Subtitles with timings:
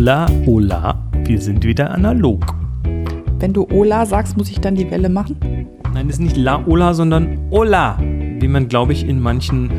[0.00, 2.42] Hola, hola, wir sind wieder analog.
[3.38, 5.36] Wenn du Ola sagst, muss ich dann die Welle machen?
[5.92, 9.70] Nein, das ist nicht La Ola, sondern Hola, wie man, glaube ich, in manchen,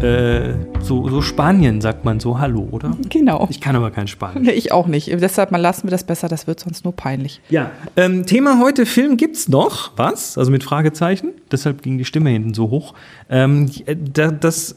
[0.00, 2.96] äh, so, so Spanien sagt man so Hallo, oder?
[3.10, 3.46] Genau.
[3.50, 4.48] Ich kann aber kein Spanisch.
[4.48, 5.08] Ich auch nicht.
[5.08, 7.42] Deshalb mal lassen wir das besser, das wird sonst nur peinlich.
[7.50, 10.38] Ja, ähm, Thema heute, Film gibt's noch, was?
[10.38, 12.94] Also mit Fragezeichen, deshalb ging die Stimme hinten so hoch.
[13.28, 13.70] Ähm,
[14.14, 14.76] da, das,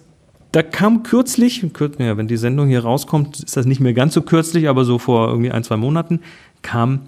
[0.52, 4.68] da kam kürzlich, wenn die Sendung hier rauskommt, ist das nicht mehr ganz so kürzlich,
[4.68, 6.22] aber so vor irgendwie ein, zwei Monaten,
[6.62, 7.02] kam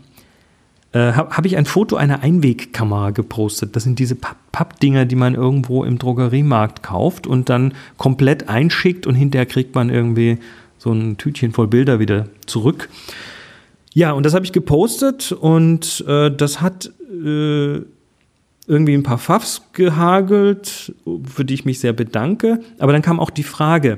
[0.93, 3.75] äh, habe hab ich ein Foto einer Einwegkamera gepostet.
[3.75, 9.07] Das sind diese Papp- Pappdinger, die man irgendwo im Drogeriemarkt kauft und dann komplett einschickt
[9.07, 10.37] und hinterher kriegt man irgendwie
[10.77, 12.89] so ein Tütchen voll Bilder wieder zurück.
[13.93, 16.91] Ja, und das habe ich gepostet und äh, das hat
[17.25, 17.81] äh,
[18.71, 22.61] irgendwie ein paar Pfaffs gehagelt, für die ich mich sehr bedanke.
[22.79, 23.97] Aber dann kam auch die Frage,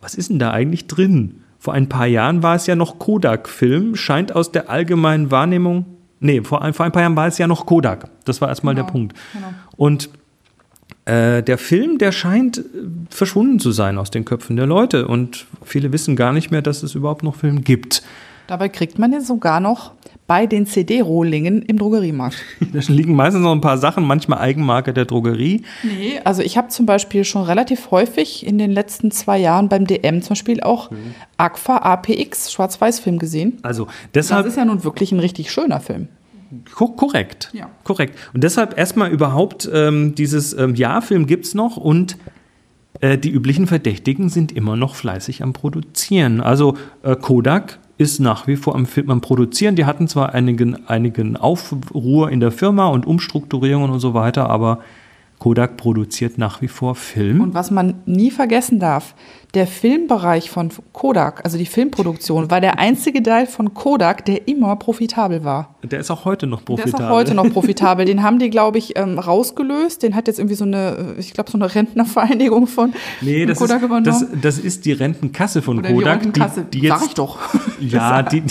[0.00, 1.36] was ist denn da eigentlich drin?
[1.58, 5.86] Vor ein paar Jahren war es ja noch Kodak-Film, scheint aus der allgemeinen Wahrnehmung
[6.20, 8.08] Nee, vor ein, vor ein paar Jahren war es ja noch Kodak.
[8.24, 9.14] Das war erstmal Genau, der Punkt.
[9.34, 9.48] genau.
[9.76, 10.08] Und
[11.04, 12.62] äh, der Film, der scheint äh,
[13.10, 15.06] verschwunden zu sein aus den Köpfen der Leute.
[15.06, 18.02] Und viele wissen gar nicht mehr, dass es überhaupt noch Film gibt.
[18.46, 19.92] Dabei kriegt man den sogar noch
[20.26, 22.36] bei den CD-Rohlingen im Drogeriemarkt.
[22.72, 25.62] Da liegen meistens noch ein paar Sachen, manchmal Eigenmarke der Drogerie.
[25.82, 29.86] Nee, also ich habe zum Beispiel schon relativ häufig in den letzten zwei Jahren beim
[29.86, 30.90] DM zum Beispiel auch
[31.36, 33.58] Agfa APX Schwarz-Weiß-Film gesehen.
[33.62, 36.08] Also Das deshalb ist ja nun wirklich ein richtig schöner Film.
[36.74, 37.50] Ko korrekt.
[37.52, 37.68] Ja.
[37.84, 38.18] Korrekt.
[38.32, 42.16] Und deshalb erstmal überhaupt ähm, dieses ähm, Ja-Film gibt es noch und
[43.00, 46.40] äh, die üblichen Verdächtigen sind immer noch fleißig am Produzieren.
[46.40, 49.76] Also äh, Kodak ist nach wie vor am Film am Produzieren.
[49.76, 54.80] Die hatten zwar einigen, einigen Aufruhr in der Firma und Umstrukturierungen und so weiter, aber
[55.44, 57.42] Kodak produziert nach wie vor Film.
[57.42, 59.14] Und was man nie vergessen darf,
[59.52, 64.74] der Filmbereich von Kodak, also die Filmproduktion, war der einzige Teil von Kodak, der immer
[64.76, 65.74] profitabel war.
[65.82, 66.94] der ist auch heute noch Der profitabel.
[66.94, 68.06] ist auch heute noch profitabel.
[68.06, 70.02] Den haben die, glaube ich, ähm, rausgelöst.
[70.02, 73.80] Den hat jetzt irgendwie so eine, ich glaube, so eine Rentnervereinigung von Nee, das Kodak
[73.80, 74.04] ist, übernommen.
[74.06, 76.22] das, das ist die Rentenkasse von Oder die Kodak.
[76.22, 76.64] Rentenkasse.
[76.72, 77.38] Die, die jetzt, Sag ich doch.
[77.80, 78.42] Ja, die,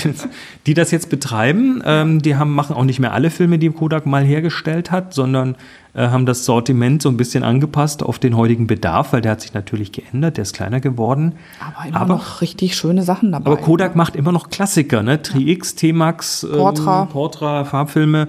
[0.68, 4.06] die das jetzt betreiben, ähm, die haben, machen auch nicht mehr alle Filme, die Kodak
[4.06, 5.56] mal hergestellt hat, sondern
[5.96, 9.42] äh, haben das Sortiment so ein bisschen angepasst auf den heutigen Bedarf, weil der hat
[9.42, 11.34] sich natürlich geändert, der ist kleiner geworden.
[11.60, 13.46] Aber immer Aber- noch richtig schöne Sachen dabei.
[13.52, 15.22] Aber Kodak macht immer noch Klassiker, ne?
[15.22, 17.06] Tri-X, T-Max, ähm, Portra.
[17.06, 18.28] Portra, Farbfilme,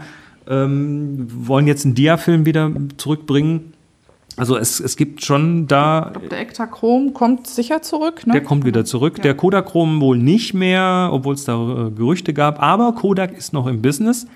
[0.49, 3.73] ähm, wollen jetzt einen Dia-Film wieder zurückbringen.
[4.37, 8.27] Also es, es gibt schon da Ich glaube, der Ektachrom kommt sicher zurück.
[8.27, 8.33] Ne?
[8.33, 9.23] Der kommt wieder zurück.
[9.23, 11.55] Der Kodachrom wohl nicht mehr, obwohl es da
[11.87, 12.61] äh, Gerüchte gab.
[12.61, 14.27] Aber Kodak ist noch im Business.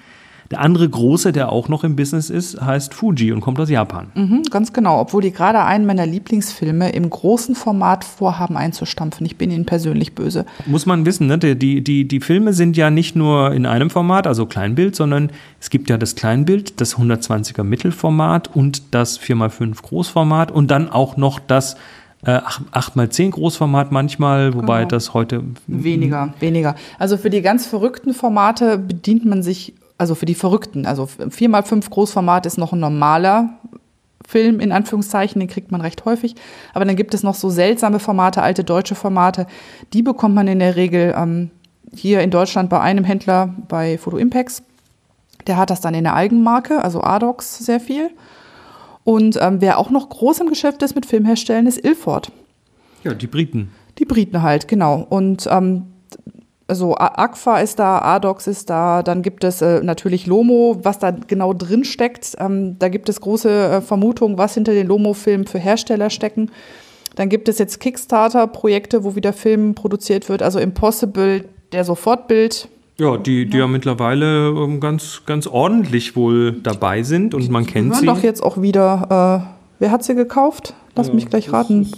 [0.50, 4.06] Der andere große, der auch noch im Business ist, heißt Fuji und kommt aus Japan.
[4.14, 9.26] Mhm, ganz genau, obwohl die gerade einen meiner Lieblingsfilme im großen Format vorhaben einzustampfen.
[9.26, 10.46] Ich bin ihnen persönlich böse.
[10.64, 11.36] Muss man wissen, ne?
[11.36, 15.68] die, die, die, Filme sind ja nicht nur in einem Format, also Kleinbild, sondern es
[15.68, 21.40] gibt ja das Kleinbild, das 120er Mittelformat und das 4x5 Großformat und dann auch noch
[21.40, 21.76] das
[22.24, 22.40] äh,
[22.72, 24.88] 8x10 Großformat manchmal, wobei Genau.
[24.88, 26.74] das heute Weniger, weniger.
[26.98, 31.90] Also für die ganz verrückten Formate bedient man sich, also für die verrückten, also 4x5
[31.90, 33.50] Großformat ist noch ein normaler
[34.26, 36.34] Film, in Anführungszeichen, den kriegt man recht häufig.
[36.74, 39.46] Aber dann gibt es noch so seltsame Formate, alte deutsche Formate.
[39.92, 41.50] Die bekommt man in der Regel ähm,
[41.94, 44.62] hier in Deutschland bei einem Händler bei Photo Impex.
[45.46, 48.10] Der hat das dann in der Eigenmarke, also Adox sehr viel.
[49.02, 52.30] Und ähm, wer auch noch groß im Geschäft ist mit Filmherstellen, ist Ilford.
[53.04, 53.72] ja, die Briten.
[53.98, 55.06] Die Briten halt, genau.
[55.08, 55.86] Und ähm,
[56.68, 60.98] also A- Agfa ist da, Adox ist da, dann gibt es äh, natürlich Lomo, was
[60.98, 62.36] da genau drin steckt.
[62.38, 66.50] Ähm, da gibt es große äh, Vermutungen, was hinter den Lomo-Filmen für Hersteller stecken.
[67.16, 70.42] Dann gibt es jetzt Kickstarter-Projekte, wo wieder Film produziert wird.
[70.42, 72.68] Also Impossible, der Sofortbild.
[72.98, 77.96] Ja, die, die ja, mittlerweile ähm, ganz, ganz ordentlich wohl dabei sind und man kennt
[77.96, 78.06] sie.
[78.06, 80.74] doch jetzt auch wieder, äh, wer hat sie gekauft?
[80.98, 81.88] Lass mich gleich raten.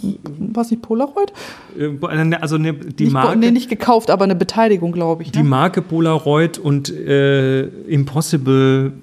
[0.53, 1.33] Was nicht Polaroid?
[1.77, 1.89] Äh,
[2.35, 5.31] Also ne, die, Nicht, Marke, nee, nicht gekauft, aber eine Beteiligung, glaube ich.
[5.31, 5.49] die Ne?
[5.49, 8.93] Marke Polaroid und äh, Impossible,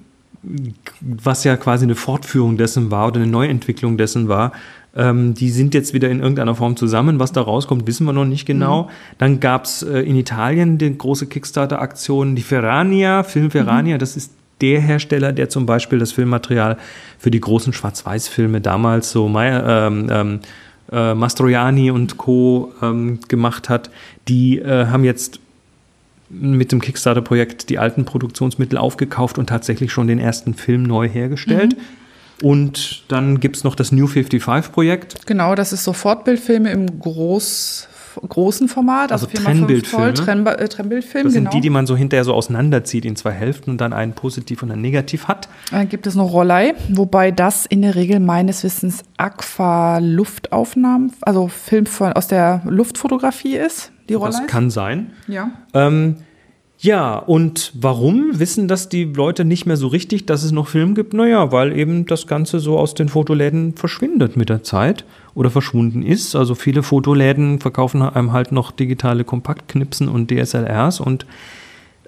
[1.01, 4.53] was ja quasi eine Fortführung dessen war oder eine Neuentwicklung dessen war,
[4.95, 7.19] ähm, die sind jetzt wieder in irgendeiner Form zusammen.
[7.19, 8.83] Was da rauskommt, wissen wir noch nicht genau.
[8.83, 8.87] Mhm.
[9.19, 13.99] Dann gab es äh, in Italien die große Kickstarter-Aktion, die Ferrania, Film Ferrania, Mhm.
[13.99, 16.77] das ist der Hersteller, der zum Beispiel das Filmmaterial
[17.17, 20.39] für die großen Schwarz-Weiß-Filme damals so ähm, ähm,
[20.91, 22.73] äh, Mastroianni und Co.
[22.81, 23.89] Ähm, gemacht hat,
[24.27, 25.39] die äh, haben jetzt
[26.29, 31.75] mit dem Kickstarter-Projekt die alten Produktionsmittel aufgekauft und tatsächlich schon den ersten Film neu hergestellt.
[32.41, 35.25] Und dann gibt es noch das New 55-Projekt.
[35.25, 36.99] Genau, das ist so Fortbildfilme im
[38.27, 40.13] großen Format, also, Also 4x5 Trennbildfilme?
[40.13, 41.51] Trennba äh, Trennbildfilm, Das genau.
[41.51, 44.63] sind die, die man so hinterher so auseinanderzieht in zwei Hälften und dann einen positiv
[44.63, 45.49] und einen negativ hat.
[45.71, 51.85] Dann gibt es noch Rollei, wobei das in der Regel meines Wissens Aqua-Luftaufnahmen, also Film
[51.85, 54.31] von, aus der Luftfotografie ist, die Rollei.
[54.31, 55.11] Das kann sein.
[55.27, 55.51] ja.
[55.73, 56.17] Ähm,
[56.81, 60.95] ja, und warum wissen das die Leute nicht mehr so richtig, dass es noch Film
[60.95, 61.13] gibt?
[61.13, 65.03] Naja, weil eben das Ganze so aus den Fotoläden verschwindet mit der Zeit
[65.35, 66.37] oder verschwunden ist.
[66.37, 71.25] Also viele Fotoläden verkaufen einem halt noch digitale Kompaktknipsen und DSLRs und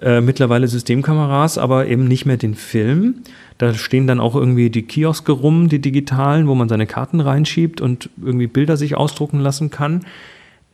[0.00, 3.16] äh, mittlerweile Systemkameras, aber eben nicht mehr den Film.
[3.58, 7.82] Da stehen dann auch irgendwie die Kioske rum, die digitalen, wo man seine Karten reinschiebt
[7.82, 10.06] und irgendwie Bilder sich ausdrucken lassen kann.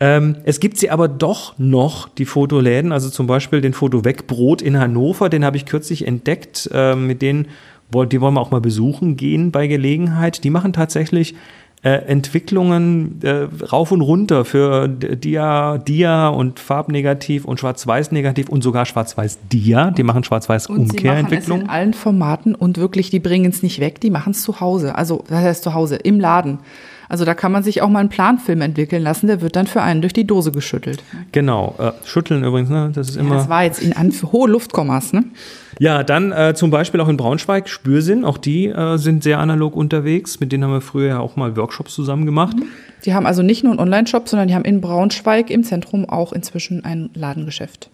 [0.01, 4.63] Ähm, es gibt sie aber doch noch, die Fotoläden, also zum Beispiel den Foto Wegbrot
[4.63, 7.49] in Hannover, den habe ich kürzlich entdeckt, ähm, mit denen,
[7.93, 10.45] die wollen wir auch mal besuchen gehen bei Gelegenheit.
[10.45, 11.35] Die machen tatsächlich
[11.83, 18.85] äh, Entwicklungen äh, rauf und runter für Dia, Dia und Farbnegativ und Schwarz-Weiß-Negativ und sogar
[18.85, 19.93] Schwarz-Weiß-Dia.
[19.93, 21.63] Die machen Schwarz-Weiß-Umkehrentwicklung.
[21.63, 24.97] in allen Formaten und wirklich, die bringen es nicht weg, die machen es zu Hause.
[24.97, 25.97] Also, was heißt zu Hause?
[25.97, 26.59] Im Laden.
[27.09, 29.81] Also da kann man sich auch mal einen Planfilm entwickeln lassen, der wird dann für
[29.83, 31.03] einen durch die Dose geschüttelt.
[31.33, 32.91] Genau, äh, schütteln übrigens, ne?
[32.95, 33.37] das ist Ja, immer.
[33.37, 35.25] das war jetzt in Anf hohe Luftkommas, ne?
[35.79, 39.77] Ja, dann äh, zum Beispiel auch in Braunschweig Spürsinn, auch die äh, sind sehr analog
[39.77, 40.41] unterwegs.
[40.41, 42.57] Mit denen haben wir früher ja auch mal Workshops zusammen gemacht.
[43.05, 46.33] Die haben also nicht nur einen Online-Shop, sondern die haben in Braunschweig im Zentrum auch
[46.33, 47.91] inzwischen ein Ladengeschäft.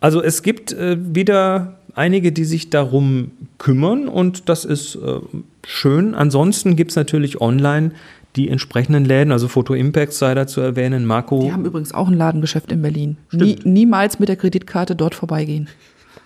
[0.00, 5.20] Also es gibt äh, wieder einige, die sich darum kümmern und das ist äh,
[5.66, 6.14] schön.
[6.14, 7.92] Ansonsten gibt es natürlich online
[8.36, 11.42] die entsprechenden Läden, also Photo Impact sei da zu erwähnen, Marco.
[11.42, 13.18] Die haben übrigens auch ein Ladengeschäft in Berlin.
[13.30, 15.68] Nie, niemals mit der Kreditkarte dort vorbeigehen.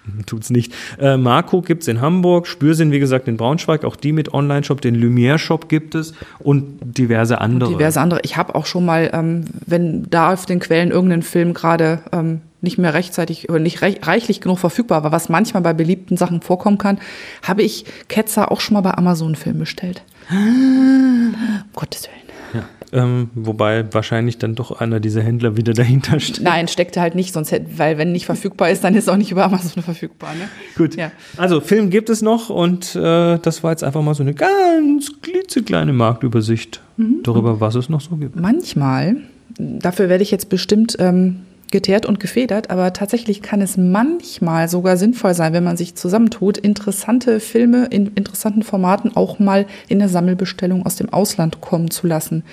[0.27, 0.73] Tut's nicht.
[1.01, 4.95] Äh, Marco gibt's in Hamburg, Spürsinn, wie gesagt, in Braunschweig, auch die mit Online-Shop, den
[4.95, 7.71] Lumière-Shop gibt es und diverse andere.
[7.71, 8.21] Diverse andere.
[8.23, 12.41] Ich habe auch schon mal, ähm, wenn da auf den Quellen irgendein Film gerade ähm,
[12.67, 16.43] nicht mehr rechtzeitig oder nicht reich, reichlich genug verfügbar war, was manchmal bei beliebten Sachen
[16.43, 16.99] vorkommen kann,
[17.43, 20.03] habe ich Ketzer auch schon mal bei Amazon Film bestellt.
[20.31, 21.35] um
[21.75, 22.63] Gottes Willen.
[22.93, 23.03] ja.
[23.03, 26.43] ähm, wobei wahrscheinlich dann doch einer dieser Händler wieder dahinter steht.
[26.43, 29.31] Nein, steckte halt nicht, sonst hätte, weil wenn nicht verfügbar ist, dann ist auch nicht
[29.31, 30.31] über Amazon verfügbar.
[30.35, 30.49] Ne?
[30.77, 30.97] Gut.
[30.97, 31.11] Ja.
[31.37, 35.13] Also Film gibt es noch und äh, das war jetzt einfach mal so eine ganz
[35.23, 37.21] klitzekleine Marktübersicht Mhm.
[37.25, 38.37] darüber, was es noch so gibt.
[38.41, 39.17] Manchmal,
[39.59, 41.41] dafür werde ich jetzt bestimmt ähm,
[41.71, 46.59] geteert und gefedert, aber tatsächlich kann es manchmal sogar sinnvoll sein, wenn man sich zusammentut,
[46.59, 52.07] interessante Filme in interessanten Formaten auch mal in der Sammelbestellung aus dem Ausland kommen zu
[52.07, 52.45] lassen.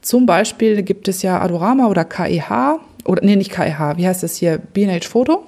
[0.00, 4.36] Zum Beispiel gibt es ja Adorama oder KEH, oder nee, nicht KEH, wie heißt das
[4.36, 4.58] hier?
[4.58, 5.44] B&H Photo.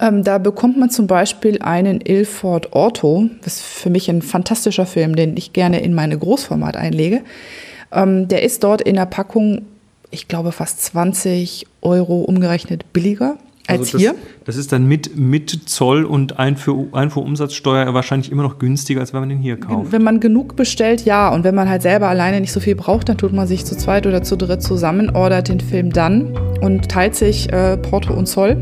[0.00, 4.86] Ähm, da bekommt man zum Beispiel einen Ilford Orto, das ist für mich ein fantastischer
[4.86, 7.22] Film, den ich gerne in meine Großformat einlege.
[7.90, 9.62] Ähm, der ist dort in der Packung,
[10.10, 13.36] ich glaube, fast 20 Euro umgerechnet billiger
[13.68, 14.14] als Also das, hier.
[14.44, 19.20] Das ist dann mit, mit Zoll und Einfuhr, Einfuhrumsatzsteuer wahrscheinlich immer noch günstiger, als wenn
[19.20, 19.92] man den hier kauft.
[19.92, 21.28] Wenn man genug bestellt, ja.
[21.28, 23.76] Und wenn man halt selber alleine nicht so viel braucht, dann tut man sich zu
[23.76, 28.26] zweit oder zu dritt zusammen, ordert den Film dann und teilt sich äh, Porto und
[28.26, 28.56] Zoll.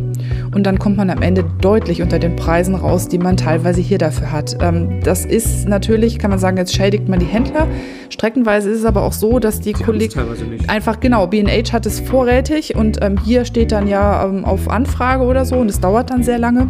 [0.56, 3.98] Und dann kommt man am Ende deutlich unter den Preisen raus, die man teilweise hier
[3.98, 4.56] dafür hat.
[4.62, 7.66] Ähm, das ist natürlich, kann man sagen, jetzt schädigt man die Händler.
[8.08, 10.70] Streckenweise ist es aber auch so, dass die Kollegen teilweise nicht.
[10.70, 15.24] einfach genau, B&H hat es vorrätig und ähm, hier steht dann ja ähm, auf Anfrage
[15.24, 16.68] oder so und es dauert dann sehr lange.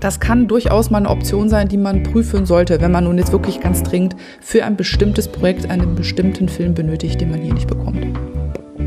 [0.00, 3.30] Das kann durchaus mal eine Option sein, die man prüfen sollte, wenn man nun jetzt
[3.30, 7.68] wirklich ganz dringend für ein bestimmtes Projekt einen bestimmten Film benötigt, den man hier nicht
[7.68, 8.04] bekommt.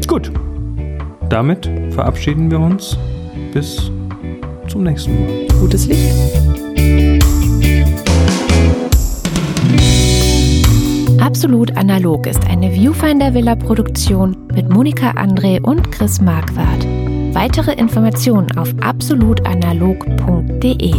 [0.08, 0.30] Gut.
[1.30, 2.98] Damit verabschieden wir uns.
[3.54, 3.92] Bis
[4.68, 5.48] zum nächsten Mal.
[5.60, 6.12] Gutes Licht.
[11.22, 16.88] Absolut analog ist eine Viewfinder Villa Produktion mit Monika André und Chris Marquardt.
[17.34, 20.96] Weitere Informationen auf absolutanalog.de.